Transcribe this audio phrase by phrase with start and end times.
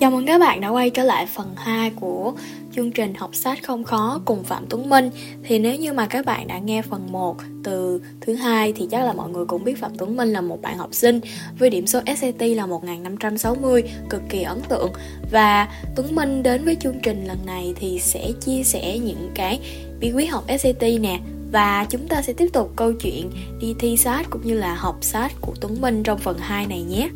[0.00, 2.32] Chào mừng các bạn đã quay trở lại phần 2 của
[2.72, 5.10] chương trình học sách không khó cùng Phạm Tuấn Minh.
[5.44, 9.04] Thì nếu như mà các bạn đã nghe phần 1 từ thứ hai thì chắc
[9.04, 11.20] là mọi người cũng biết Phạm Tuấn Minh là một bạn học sinh
[11.58, 14.92] với điểm số SAT là 1560, cực kỳ ấn tượng.
[15.30, 19.60] Và Tuấn Minh đến với chương trình lần này thì sẽ chia sẻ những cái
[20.00, 21.20] bí quyết học SAT nè.
[21.52, 24.96] Và chúng ta sẽ tiếp tục câu chuyện đi thi sát cũng như là học
[25.00, 27.08] sát của Tuấn Minh trong phần 2 này nhé.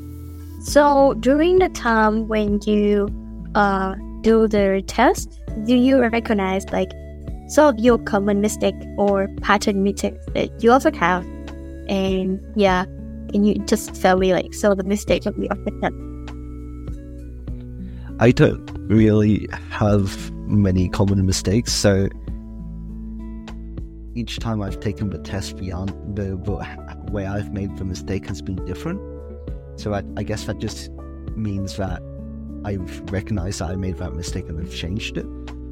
[0.64, 3.06] So during the time when you
[3.54, 6.90] uh, do the test, do you recognize like
[7.48, 11.22] some of your common mistake or pattern mistakes that you also have?
[11.86, 12.86] And yeah,
[13.30, 15.92] can you just tell me like some of the mistakes that we often have?
[18.18, 22.08] I don't really have many common mistakes, so
[24.14, 28.40] each time I've taken the test beyond the, the way I've made the mistake has
[28.40, 29.13] been different.
[29.76, 30.90] So I, I guess that just
[31.36, 32.02] means that
[32.64, 35.26] I've recognized that I made that mistake and I've changed it.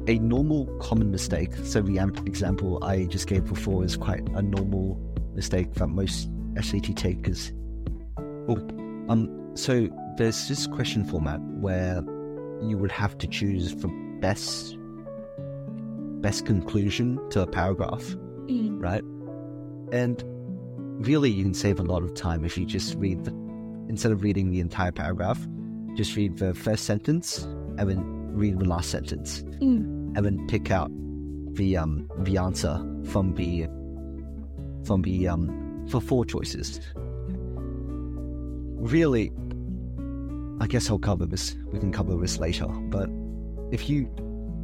[0.07, 4.99] A normal common mistake, so the example I just gave before is quite a normal
[5.33, 6.29] mistake that most
[6.61, 7.53] SAT takers.
[8.47, 8.57] Oh,
[9.09, 9.87] um, so
[10.17, 12.03] there's this question format where
[12.61, 13.87] you would have to choose the
[14.19, 14.77] best
[16.21, 18.03] best conclusion to a paragraph,
[18.47, 18.81] mm.
[18.81, 19.03] right?
[19.91, 20.23] And
[21.05, 23.31] really, you can save a lot of time if you just read the
[23.93, 25.39] instead of reading the entire paragraph,
[25.93, 27.43] just read the first sentence
[27.77, 29.83] and then read the last sentence, mm.
[30.17, 30.89] and then pick out
[31.53, 33.67] the um the answer from the
[34.83, 36.79] from the um for four choices.
[38.95, 39.31] Really,
[40.59, 41.55] I guess I'll cover this.
[41.71, 42.65] We can cover this later.
[42.65, 43.11] But
[43.71, 44.09] if you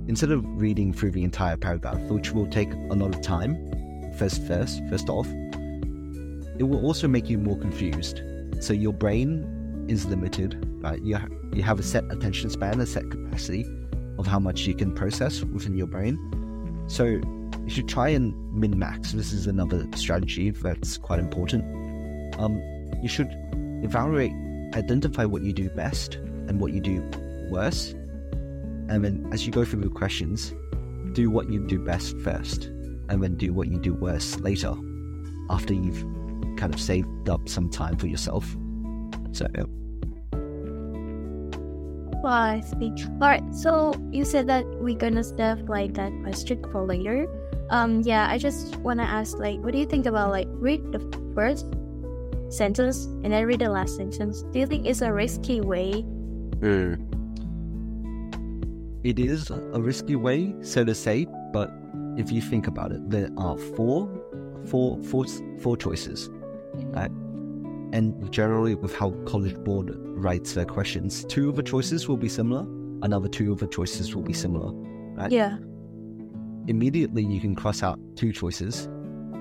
[0.07, 3.53] instead of reading through the entire paragraph, which will take a lot of time,
[4.17, 5.27] first first first off,
[6.57, 8.23] it will also make you more confused
[8.59, 11.01] so your brain is limited, right?
[11.01, 13.65] You, ha- you have a set attention span, a set capacity
[14.17, 16.17] of how much you can process within your brain.
[16.87, 19.13] So you should try and min max.
[19.13, 21.63] This is another strategy that's quite important.
[22.39, 22.61] Um,
[23.01, 23.29] you should
[23.83, 24.31] evaluate,
[24.75, 27.01] identify what you do best and what you do
[27.49, 27.91] worse.
[28.89, 30.53] And then as you go through the questions,
[31.13, 32.65] do what you do best first,
[33.07, 34.73] and then do what you do worse later
[35.49, 36.03] after you've
[36.59, 38.45] kind of saved up some time for yourself.
[39.31, 39.63] So, yeah.
[42.21, 42.99] Well, I think.
[43.21, 43.55] All right.
[43.55, 47.27] So you said that we're gonna save like that question for later.
[47.69, 50.99] Um, yeah, I just wanna ask, like, what do you think about like read the
[51.33, 51.65] first
[52.49, 54.43] sentence and then read the last sentence?
[54.51, 56.03] Do you think it's a risky way?
[56.59, 57.05] Mm.
[59.05, 61.71] It is a risky way, so to say, but
[62.17, 64.11] if you think about it, there are four,
[64.65, 65.23] four, four,
[65.61, 66.29] four choices.
[66.95, 67.07] Uh,
[67.91, 72.29] and generally, with how College Board writes their questions, two of the choices will be
[72.29, 72.61] similar,
[73.01, 74.71] another two of the choices will be similar.
[75.15, 75.31] Right?
[75.31, 75.57] Yeah.
[76.67, 78.87] Immediately, you can cross out two choices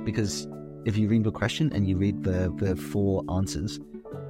[0.05, 0.49] because
[0.87, 3.79] if you read the question and you read the, the four answers,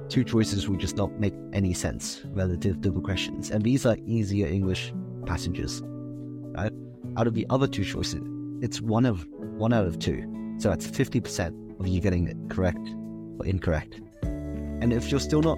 [0.09, 3.51] two choices will just not make any sense relative to the questions.
[3.51, 4.93] And these are easier English
[5.25, 5.81] passages.
[5.85, 6.73] Right?
[7.15, 8.21] Out of the other two choices,
[8.61, 9.25] it's one of
[9.57, 10.25] one out of two.
[10.57, 13.08] So that's fifty percent of you getting it correct or
[13.45, 13.99] incorrect.
[14.23, 15.57] And if you're still not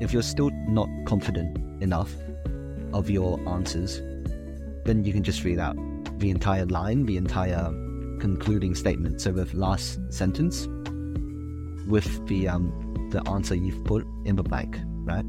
[0.00, 2.12] if you're still not confident enough
[2.92, 4.00] of your answers,
[4.84, 5.76] then you can just read out
[6.18, 7.70] the entire line, the entire
[8.20, 9.20] concluding statement.
[9.20, 10.66] So the last sentence
[11.86, 12.72] with the um
[13.10, 15.24] the answer you've put in the blank, right?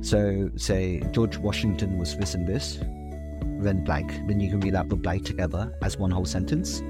[0.00, 2.78] So say George Washington was this and this,
[3.60, 4.12] then blank.
[4.26, 6.82] Then you can read out the blank together as one whole sentence.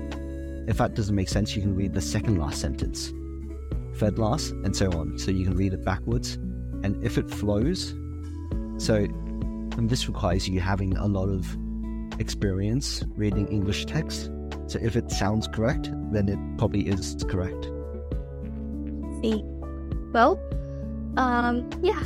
[0.69, 3.13] If that doesn't make sense, you can read the second last sentence,
[3.99, 5.19] third last, and so on.
[5.19, 6.35] So you can read it backwards.
[6.83, 7.95] And if it flows,
[8.79, 8.95] so
[9.79, 11.57] and this requires you having a lot of
[12.21, 14.31] experience reading English text.
[14.67, 17.71] So if it sounds correct, then it probably is correct.
[19.23, 19.43] See,
[20.13, 20.41] well,
[21.17, 22.03] um, yeah.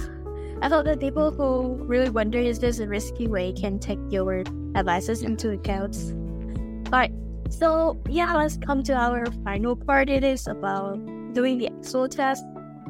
[0.60, 4.44] I thought that people who really wonder is this a risky way can take your
[4.76, 5.96] advices into account.
[6.88, 7.10] But
[7.50, 10.08] so yeah, let's come to our final part.
[10.08, 11.00] It is about
[11.32, 12.44] doing the actual test.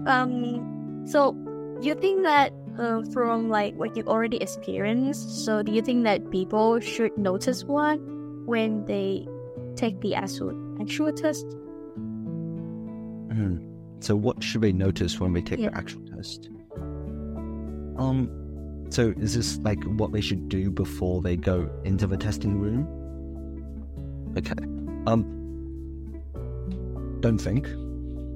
[0.07, 1.37] Um, so
[1.81, 5.45] you think that uh, from like what you already experienced.
[5.45, 7.99] So, do you think that people should notice one
[8.47, 9.27] when they
[9.77, 11.47] take the actual actual test?
[13.29, 13.61] Mhm.
[14.01, 15.71] So, what should we notice when we take Yeah.
[15.71, 16.49] the actual test?
[17.97, 18.31] Um,
[18.89, 22.87] so is this like what they should do before they go into the testing room?
[24.37, 24.55] Okay.
[25.07, 25.25] Um,
[27.21, 27.69] don't think.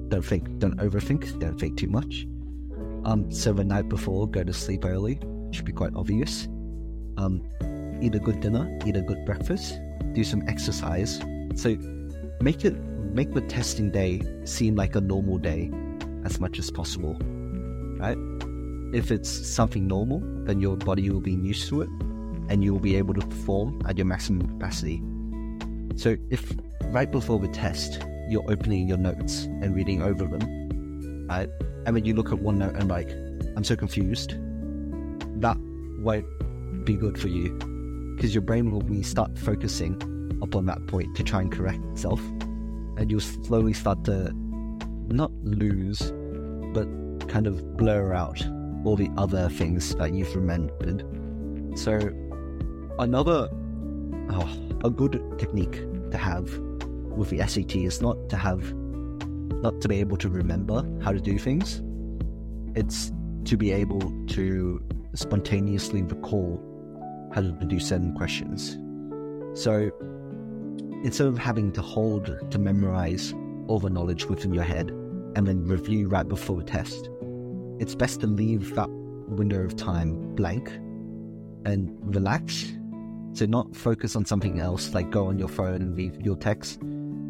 [0.09, 0.59] Don't think.
[0.59, 1.39] Don't overthink.
[1.39, 2.27] Don't think too much.
[3.05, 5.19] Um, so the night before, go to sleep early.
[5.51, 6.47] Should be quite obvious.
[7.17, 7.41] Um,
[8.01, 8.79] eat a good dinner.
[8.85, 9.79] Eat a good breakfast.
[10.13, 11.19] Do some exercise.
[11.55, 11.77] So
[12.41, 12.75] make it
[13.13, 15.71] make the testing day seem like a normal day
[16.23, 17.17] as much as possible.
[17.99, 18.17] Right?
[18.93, 21.89] If it's something normal, then your body will be used to it
[22.49, 25.01] and you will be able to perform at your maximum capacity.
[25.95, 26.53] So if
[26.91, 31.49] right before the test you're opening your notes and reading over them, right?
[31.85, 33.09] And then you look at one note and like,
[33.55, 34.31] I'm so confused,
[35.41, 35.57] that
[35.99, 36.25] won't
[36.85, 37.57] be good for you.
[38.15, 39.95] Because your brain will be start focusing
[40.41, 42.19] upon that point to try and correct itself
[42.97, 44.31] and you'll slowly start to
[45.07, 46.11] not lose,
[46.73, 46.87] but
[47.29, 48.43] kind of blur out
[48.83, 51.03] all the other things that you've remembered.
[51.77, 51.97] So,
[52.99, 53.49] another,
[54.31, 56.49] oh, a good technique to have
[57.17, 58.73] with the SAT is not to have,
[59.61, 61.81] not to be able to remember how to do things.
[62.75, 63.11] It's
[63.45, 64.81] to be able to
[65.15, 66.61] spontaneously recall
[67.33, 68.77] how to do certain questions.
[69.59, 69.91] So,
[71.03, 73.33] instead of having to hold to memorize
[73.67, 74.89] all the knowledge within your head
[75.35, 77.09] and then review right before the test,
[77.79, 78.89] it's best to leave that
[79.29, 80.69] window of time blank
[81.65, 82.73] and relax.
[83.33, 86.79] So, not focus on something else like go on your phone and read your text,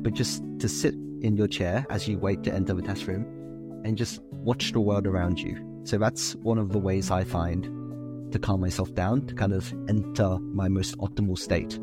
[0.07, 3.25] but just to sit in your chair as you wait to enter the test room
[3.83, 5.81] and just watch the world around you.
[5.83, 9.69] So, that's one of the ways I find to calm myself down, to kind of
[9.89, 11.77] enter my most optimal state.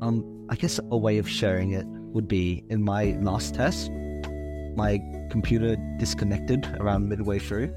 [0.00, 3.90] Um, I guess a way of sharing it would be in my last test,
[4.74, 7.74] my computer disconnected around midway through.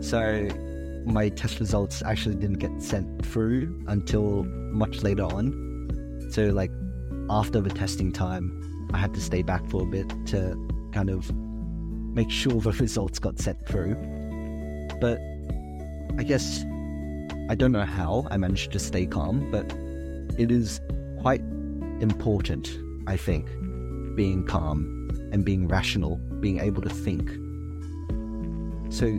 [0.00, 0.48] So
[1.04, 4.42] my test results actually didn't get sent through until
[4.72, 6.28] much later on.
[6.32, 6.72] So, like,
[7.30, 10.56] after the testing time, I had to stay back for a bit to
[10.92, 11.34] kind of
[12.14, 13.94] make sure the results got sent through.
[15.00, 15.18] But
[16.18, 16.64] I guess
[17.48, 19.72] I don't know how I managed to stay calm, but
[20.38, 20.80] it is
[21.20, 21.42] quite
[22.00, 23.46] important, I think,
[24.16, 27.28] being calm and being rational, being able to think.
[28.92, 29.18] So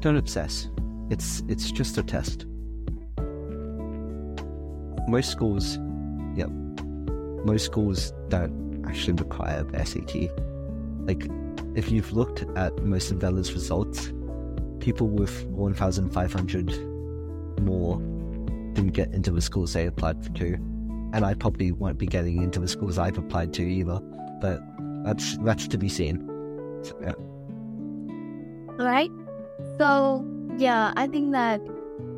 [0.00, 0.68] don't obsess.
[1.10, 2.46] It's it's just a test.
[5.06, 5.78] Most schools,
[6.34, 6.50] yep,
[7.44, 10.30] most schools don't actually require the SAT.
[11.06, 11.28] Like,
[11.74, 14.12] if you've looked at most of Vela's results,
[14.80, 18.00] people with 1,500 more
[18.74, 20.54] didn't get into the schools they applied for to,
[21.12, 24.00] and I probably won't be getting into the schools I've applied to either.
[24.40, 24.60] But
[25.04, 26.28] that's that's to be seen.
[26.82, 27.12] So, yeah.
[28.84, 29.10] Right?
[29.78, 30.26] So,
[30.58, 31.60] yeah, I think that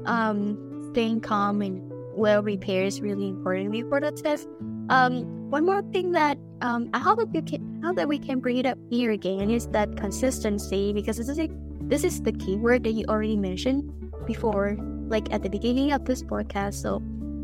[0.07, 1.83] um, staying calm and
[2.15, 4.49] well prepared is really important before the test.
[4.89, 8.59] Um, one more thing that um, I hope you can, how that we can bring
[8.59, 11.49] it up here again is that consistency because this is a,
[11.83, 13.93] this is the keyword that you already mentioned
[14.27, 14.77] before,
[15.09, 16.75] like at the beginning of this podcast.
[16.75, 16.99] So,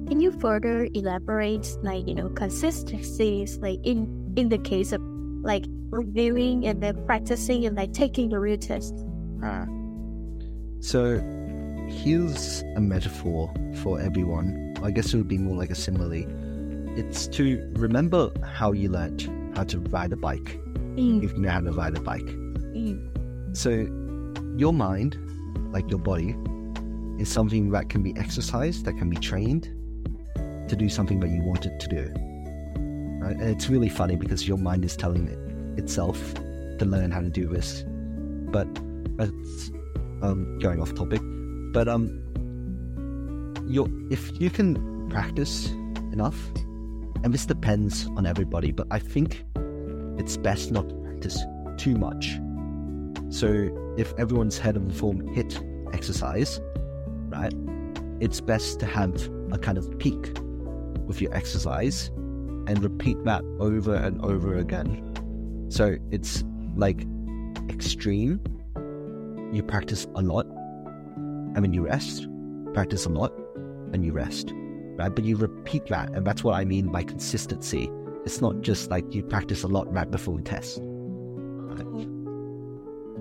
[0.09, 5.01] can you further elaborate, like you know, consistency is like in in the case of
[5.43, 8.95] like reviewing and then practicing and like taking the real test.
[9.43, 9.67] Ah.
[10.81, 11.21] So
[11.89, 14.75] here's a metaphor for everyone.
[14.83, 16.25] I guess it would be more like a simile.
[16.97, 20.59] It's to remember how you learned how to ride a bike,
[20.97, 22.21] Mm, if you know how to ride a bike.
[22.75, 23.71] mm, So
[24.59, 25.17] your mind,
[25.73, 26.37] like your body,
[27.19, 29.65] is something that can be exercised, that can be trained
[30.69, 32.03] to do something that you want it to do.
[33.23, 33.37] Right?
[33.37, 35.39] And it's really funny because your mind is telling it
[35.79, 36.19] itself
[36.79, 37.85] to learn how to do this.
[38.51, 38.69] But
[39.17, 39.71] that's
[40.23, 41.21] um, going off topic.
[41.73, 42.05] But um,
[43.67, 45.69] you if you can practice
[46.13, 46.37] enough,
[47.25, 49.45] and this depends on everybody, but I think
[50.19, 51.39] it's best not to practice
[51.79, 52.39] too much.
[53.31, 55.61] So if everyone's head of the form hit
[55.93, 56.61] exercise,
[57.29, 57.55] right,
[58.21, 60.33] it's best to have a kind of peak
[61.07, 62.09] with your exercise
[62.67, 65.67] and repeat that over and over again.
[65.71, 66.45] So it's
[66.77, 67.07] like
[67.69, 68.41] extreme.
[69.53, 72.27] You practice a lot, and then you rest.
[72.73, 73.33] Practice a lot,
[73.93, 74.53] and you rest.
[75.03, 75.13] Right?
[75.13, 77.91] But you repeat that, and that's what I mean by consistency.
[78.25, 80.79] It's not just like you practice a lot right before the test.
[80.79, 82.07] Uh-huh.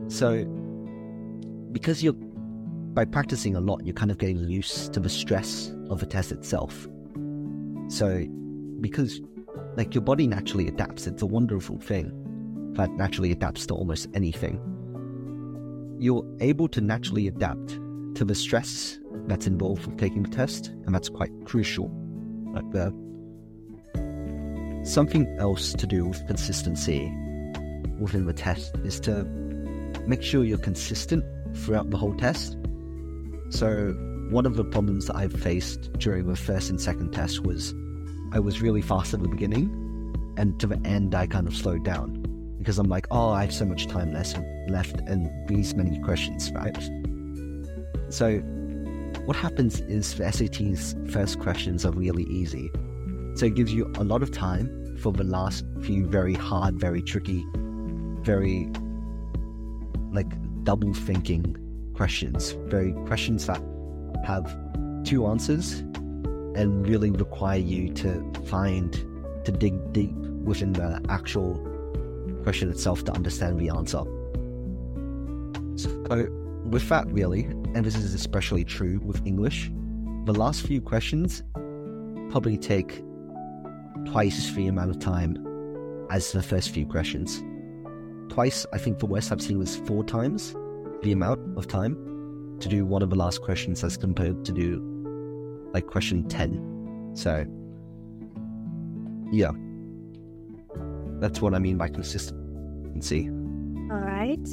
[0.08, 0.46] So,
[1.72, 2.14] because you're
[2.94, 6.32] by practicing a lot, you're kind of getting used to the stress of the test
[6.32, 6.88] itself.
[7.88, 8.28] So,
[8.80, 9.20] because
[9.76, 12.12] like your body naturally adapts, it's a wonderful thing
[12.74, 14.60] that naturally adapts to almost anything.
[16.00, 17.80] You're able to naturally adapt
[18.16, 21.90] to the stress that's involved with taking the test, and that's quite crucial.
[22.72, 22.92] The uh,
[24.84, 27.12] something else to do with consistency
[28.00, 29.24] within the test is to
[30.08, 31.24] make sure you're consistent
[31.56, 32.58] throughout the whole test.
[33.50, 33.92] So,
[34.32, 37.74] one of the problems that I've faced during the first and second test was
[38.32, 39.70] I was really fast at the beginning,
[40.38, 43.54] and to the end, I kind of slowed down because I'm like, oh, I have
[43.54, 44.36] so much time less
[44.68, 46.78] left and these many questions, right?
[48.10, 48.42] So,
[49.32, 52.70] what happens is the SAT's first questions are really easy.
[53.36, 57.02] So, it gives you a lot of time for the last few very hard, very
[57.02, 57.46] tricky,
[58.24, 58.70] very
[60.12, 60.28] like
[60.66, 61.56] double thinking
[61.94, 63.64] questions, very questions that
[64.26, 64.54] have
[65.06, 65.80] two answers
[66.60, 68.92] and really require you to find,
[69.46, 71.56] to dig deep within the actual
[72.44, 74.04] question itself to understand the answer.
[75.78, 76.41] So,
[76.72, 79.70] with that, really, and this is especially true with English,
[80.26, 81.44] the last few questions
[82.30, 83.04] probably take
[84.06, 85.38] twice the amount of time
[86.10, 87.44] as the first few questions.
[88.30, 90.56] Twice, I think the worst I've seen was four times
[91.04, 94.88] the amount of time to do one of the last questions as compared to do
[95.74, 97.12] like question 10.
[97.16, 97.46] So,
[99.32, 99.52] yeah,
[101.20, 103.28] that's what I mean by consistency.
[103.92, 104.48] All right.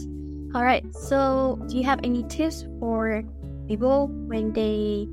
[0.55, 0.85] All right.
[0.95, 3.23] So, do you have any tips for
[3.67, 5.07] people when they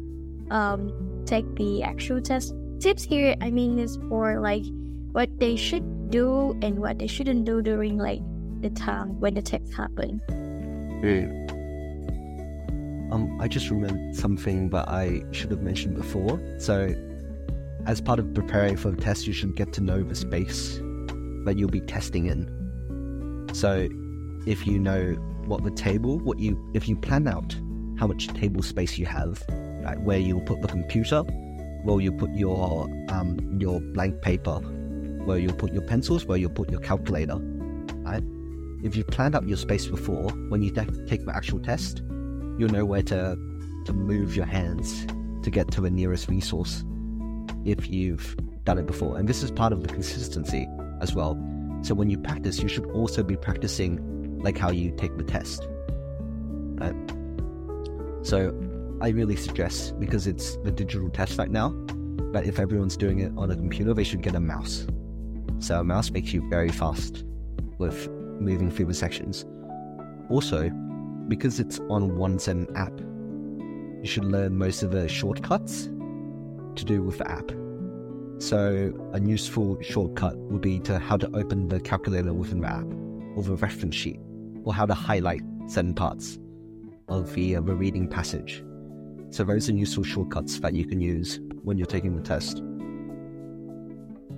[0.50, 2.54] um, take the actual test?
[2.80, 4.64] Tips here, I mean, is for like
[5.12, 8.22] what they should do and what they shouldn't do during like
[8.62, 10.22] the time when the test happen.
[10.30, 11.52] Mm.
[13.12, 16.40] Um, I just remembered something that I should have mentioned before.
[16.60, 16.96] So,
[17.86, 20.80] as part of preparing for the test, you should get to know the space
[21.46, 23.50] that you'll be testing in.
[23.54, 23.88] So,
[24.46, 25.14] if you know
[25.46, 27.56] what the table, what you, if you plan out
[27.98, 29.44] how much table space you have,
[29.84, 31.22] right, where you'll put the computer,
[31.84, 34.58] where you put your um, your blank paper,
[35.26, 37.38] where you'll put your pencils, where you'll put your calculator,
[38.04, 38.24] right?
[38.84, 42.02] If you've planned out your space before, when you take the actual test,
[42.58, 43.38] you'll know where to
[43.86, 45.06] to move your hands
[45.44, 46.84] to get to the nearest resource
[47.66, 49.18] if you've done it before.
[49.18, 50.68] And this is part of the consistency
[51.02, 51.34] as well.
[51.84, 54.00] So when you practice, you should also be practicing
[54.46, 55.68] like how you take the test.
[56.80, 56.96] Right?
[58.22, 58.54] So
[59.02, 61.76] I really suggest because it's the digital test right now,
[62.32, 64.88] that if everyone's doing it on a computer, they should get a mouse.
[65.60, 67.26] So a mouse makes you very fast
[67.78, 68.10] with
[68.40, 69.46] moving through the sections.
[70.30, 70.70] Also,
[71.28, 72.94] because it's on one Zen app,
[74.02, 75.90] you should learn most of the shortcuts
[76.76, 77.52] to do with the app.
[78.38, 82.86] So a useful shortcut would be to how to open the calculator within the app,
[83.36, 84.20] or the reference sheet,
[84.66, 86.38] or how to highlight certain parts
[87.08, 88.64] of the, uh, the reading passage.
[89.30, 92.62] So those are useful shortcuts that you can use when you're taking the test.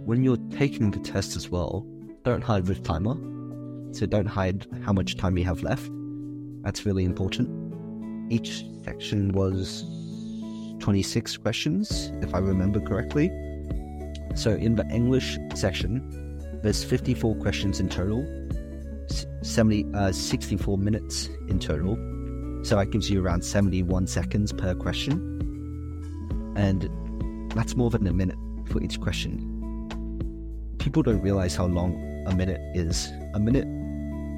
[0.05, 1.85] When you're taking the test as well,
[2.23, 3.15] don't hide the timer.
[3.93, 5.89] So don't hide how much time you have left.
[6.63, 7.49] That's really important.
[8.31, 9.83] Each section was
[10.79, 13.29] 26 questions, if I remember correctly.
[14.35, 16.01] So in the English section,
[16.61, 18.25] there's 54 questions in total,
[19.47, 21.95] 70, uh, 64 minutes in total.
[22.63, 25.33] So that gives you around 71 seconds per question.
[26.55, 26.89] And
[27.55, 29.53] that's more than a minute for each question.
[30.79, 31.95] People don't realize how long
[32.27, 33.09] a minute is.
[33.33, 33.65] A minute,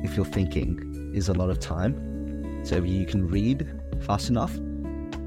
[0.05, 3.67] if you're thinking, is a lot of time so you can read
[4.01, 4.53] fast enough.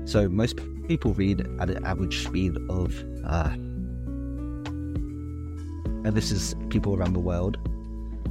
[0.05, 3.51] So most people read at an average speed of, uh,
[6.05, 7.59] and this is people around the world,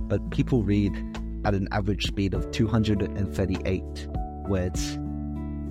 [0.08, 1.11] but people read
[1.46, 4.08] at an average speed of 238
[4.48, 4.98] words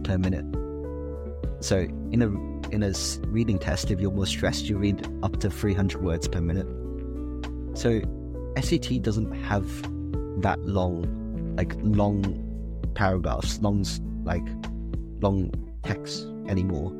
[0.05, 0.45] per minute.
[1.61, 1.79] So
[2.11, 2.93] in a in a
[3.27, 6.67] reading test, if you're more stressed, you read up to 300 words per minute.
[7.77, 8.01] So
[8.61, 9.67] SAT doesn't have
[10.43, 12.47] that long, like long
[12.95, 13.85] paragraphs, long
[14.25, 14.47] like
[15.21, 16.93] long text anymore.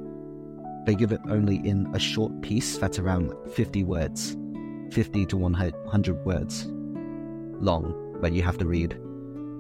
[0.87, 4.37] They give it only in a short piece that's around 50 words,
[4.93, 6.67] 50 to 100 words
[7.61, 8.99] long that you have to read.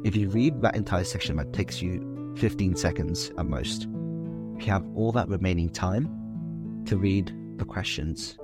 [0.04, 3.82] If you read that entire section, that takes you 15 seconds at most.
[3.82, 8.38] You have all that remaining time to read the questions.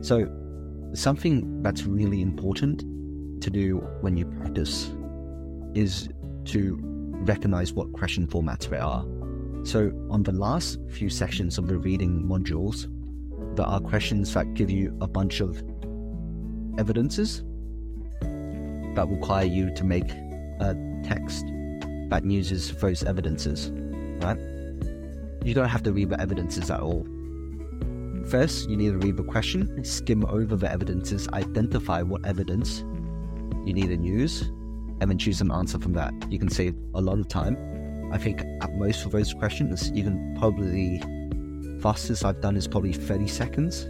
[0.00, 0.28] So,
[0.94, 2.80] something that's really important
[3.42, 4.90] to do when you practice
[5.74, 6.08] is
[6.46, 9.04] to recognize what question formats there are.
[9.64, 12.86] So, on the last few sections of the reading modules,
[13.56, 15.62] there are questions that give you a bunch of
[16.78, 17.42] evidences
[18.94, 20.10] that require you to make
[20.60, 21.46] a text
[22.08, 23.70] that uses those evidences,
[24.22, 24.38] right?
[25.44, 27.06] You don't have to read the evidences at all.
[28.26, 32.84] First, you need to read the question, skim over the evidences, identify what evidence
[33.64, 34.42] you need to use,
[35.00, 36.12] and then choose an answer from that.
[36.30, 37.56] You can save a lot of time.
[38.12, 41.00] I think at most for those questions, you can probably,
[41.80, 43.86] fastest I've done is probably 30 seconds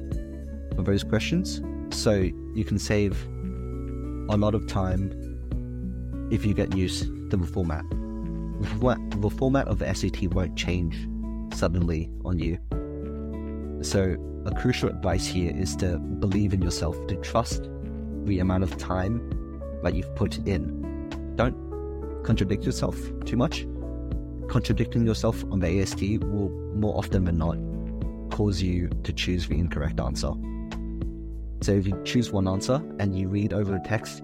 [0.76, 1.62] for those questions.
[1.90, 3.16] So you can save
[4.28, 5.10] a lot of time
[6.30, 7.84] if you get used to the format.
[8.60, 11.08] The format of the SAT won't change
[11.54, 12.58] suddenly on you.
[13.82, 17.68] So, a crucial advice here is to believe in yourself, to trust
[18.24, 19.20] the amount of time
[19.82, 21.34] that you've put in.
[21.36, 21.56] Don't
[22.24, 23.66] contradict yourself too much.
[24.48, 27.56] Contradicting yourself on the AST will more often than not
[28.30, 30.32] cause you to choose the incorrect answer.
[31.60, 34.22] So if you choose one answer and you read over the text,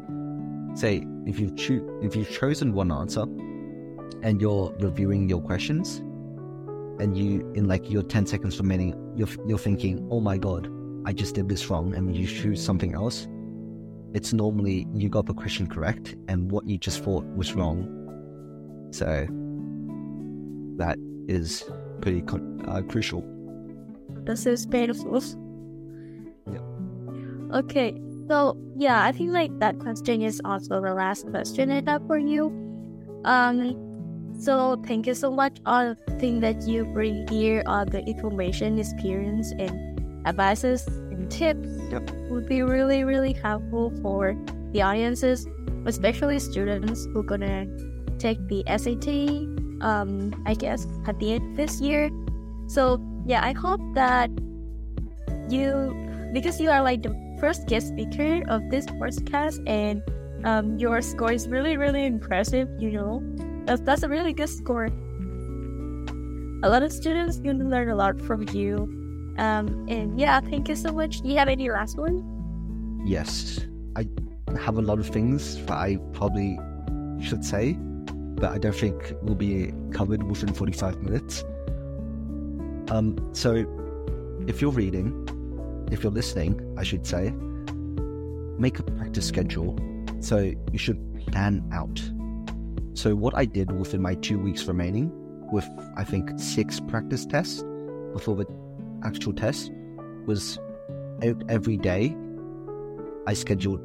[0.74, 3.22] say if you've cho- if you've chosen one answer
[4.22, 5.98] and you're reviewing your questions
[7.00, 10.68] and you in like your 10 seconds remaining you're, you're thinking oh my god
[11.06, 13.26] i just did this wrong and you choose something else
[14.14, 17.88] it's normally you got the question correct and what you just thought was wrong
[18.92, 19.26] so
[20.76, 20.96] that
[21.28, 21.64] is
[22.00, 22.22] pretty
[22.68, 23.24] uh, crucial
[24.24, 25.20] This is painful.
[27.54, 27.94] Okay,
[28.26, 32.18] so yeah, I think like that question is also the last question I have for
[32.18, 32.50] you.
[33.24, 33.78] Um,
[34.36, 35.58] so thank you so much.
[35.64, 39.70] All the thing that you bring here, all the information, experience, and
[40.26, 40.84] advices
[41.14, 42.10] and tips Yep.
[42.28, 44.34] would be really, really helpful for
[44.72, 45.46] the audiences,
[45.86, 47.70] especially students who gonna
[48.18, 49.46] take the SAT.
[49.80, 52.10] Um, I guess at the end of this year.
[52.66, 54.30] So yeah, I hope that
[55.48, 55.94] you,
[56.32, 60.02] because you are like the first guest speaker of this podcast, and
[60.44, 62.68] um, your score is really, really impressive.
[62.78, 63.22] You know,
[63.66, 64.86] that's a really good score.
[66.62, 68.88] A lot of students can learn a lot from you.
[69.36, 71.20] Um, and yeah, thank you so much.
[71.20, 72.34] Do you have any last one?
[73.04, 73.60] yes
[73.96, 74.06] i
[74.58, 76.58] have a lot of things that i probably
[77.20, 77.74] should say
[78.40, 81.44] but i don't think will be covered within 45 minutes
[82.88, 83.66] um so
[84.46, 85.12] if you're reading
[85.90, 87.30] if you're listening i should say
[88.58, 89.76] make a practice schedule
[90.20, 92.02] so you should plan out
[92.94, 95.10] so what i did within my two weeks remaining
[95.52, 95.66] with
[95.96, 97.62] i think six practice tests
[98.12, 98.46] before the
[99.04, 99.70] actual test
[100.26, 100.58] was
[101.48, 102.14] every day
[103.26, 103.80] I scheduled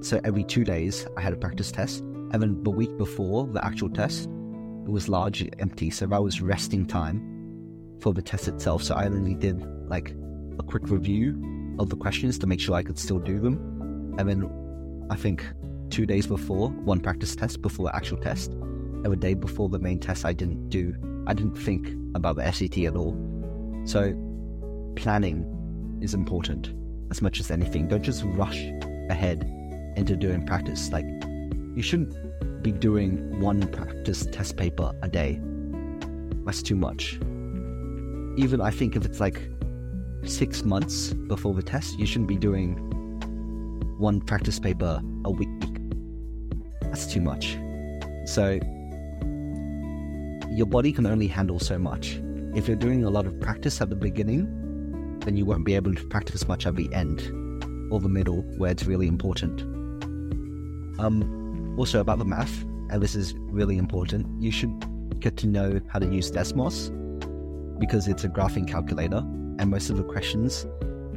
[0.00, 3.64] so every two days I had a practice test, and then the week before the
[3.64, 5.90] actual test, it was largely empty.
[5.90, 8.82] So that was resting time for the test itself.
[8.84, 10.14] So I only did like
[10.58, 14.28] a quick review of the questions to make sure I could still do them, and
[14.28, 15.44] then I think
[15.90, 19.78] two days before one practice test before the actual test, and the day before the
[19.78, 20.94] main test I didn't do.
[21.26, 23.16] I didn't think about the SAT at all.
[23.84, 24.12] So
[24.96, 26.74] planning is important
[27.10, 27.88] as much as anything.
[27.88, 28.64] Don't just rush
[29.08, 29.44] ahead
[29.96, 30.90] into doing practice.
[30.90, 31.06] Like,
[31.74, 35.40] you shouldn't be doing one practice test paper a day.
[36.44, 37.18] That's too much.
[38.36, 39.48] Even I think if it's like
[40.24, 42.76] six months before the test, you shouldn't be doing
[43.98, 45.48] one practice paper a week.
[46.82, 47.58] That's too much.
[48.24, 48.58] So,
[50.50, 52.20] your body can only handle so much.
[52.54, 55.94] If you're doing a lot of practice at the beginning, then you won't be able
[55.94, 57.20] to practice much at the end
[57.90, 59.62] or the middle where it's really important.
[60.98, 64.70] Um, also about the math, and this is really important, you should
[65.20, 66.90] get to know how to use Desmos
[67.78, 69.22] because it's a graphing calculator,
[69.58, 70.66] and most of the questions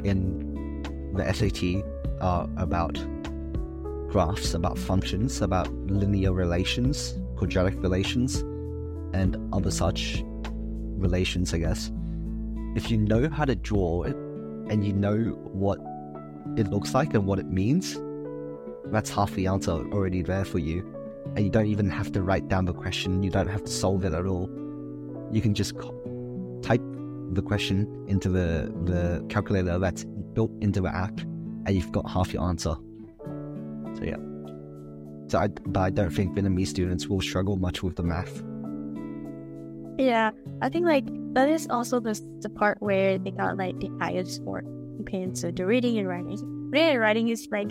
[0.04, 0.84] in
[1.16, 1.84] the SAT
[2.22, 2.94] are about
[4.10, 8.42] graphs, about functions, about linear relations, quadratic relations,
[9.14, 10.24] and other such
[10.98, 11.92] relations, I guess
[12.76, 14.16] if you know how to draw it
[14.70, 15.18] and you know
[15.52, 15.80] what
[16.58, 18.00] it looks like and what it means,
[18.86, 20.88] that's half the answer already there for you.
[21.36, 24.06] And you don't even have to write down the question, you don't have to solve
[24.06, 24.50] it at all.
[25.32, 25.76] You can just
[26.62, 26.82] type
[27.34, 31.20] the question into the, the calculator that's built into the app,
[31.66, 32.76] and you've got half your answer.
[33.96, 34.18] So, yeah.
[35.28, 38.44] So, I, but I don't think Vietnamese students will struggle much with the math.
[39.98, 43.90] Yeah, I think like that is also the the part where they got like the
[44.00, 44.64] highest score.
[45.02, 46.70] Okay, so the reading and writing.
[46.72, 47.70] Reading and writing is like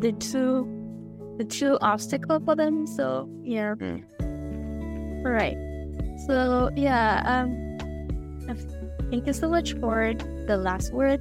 [0.00, 0.66] the two
[1.38, 2.86] the two obstacle for them.
[2.86, 3.74] So yeah.
[5.22, 5.58] Right.
[6.26, 7.76] So yeah, um,
[9.10, 10.14] thank you so much for
[10.46, 11.20] the last word,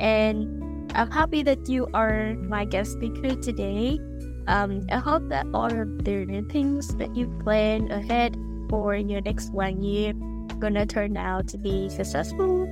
[0.00, 3.98] and I'm happy that you are my guest speaker today.
[4.46, 8.36] Um, I hope that all of the things that you plan ahead
[8.70, 10.12] for your next one year
[10.58, 12.64] gonna turn out to be successful,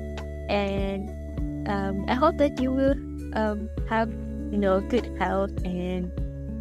[0.49, 1.11] and
[1.69, 2.95] um, I hope that you will
[3.35, 4.11] um, have
[4.51, 6.11] you know good health and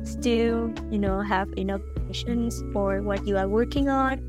[0.04, 4.20] still you know have enough patience for what you are working on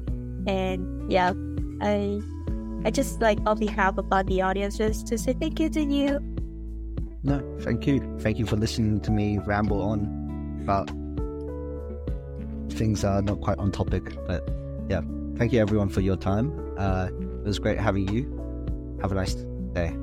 [0.47, 1.33] and yeah
[1.81, 2.21] i
[2.85, 6.21] i just like on behalf of the audience just to say thank you to you
[7.25, 8.03] No, thank you.
[8.21, 10.91] Thank you for listening to me ramble on about
[12.71, 14.15] things are not quite on topic.
[14.27, 14.47] But
[14.91, 15.01] yeah,
[15.37, 16.53] thank you everyone for your time.
[16.77, 18.29] Uh, it was great having you.
[19.01, 19.35] Have a nice
[19.73, 19.97] day.